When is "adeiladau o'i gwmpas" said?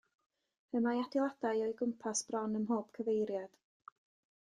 1.01-2.25